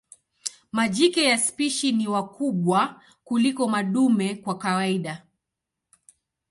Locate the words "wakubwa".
2.07-3.01